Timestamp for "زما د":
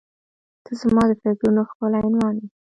0.81-1.11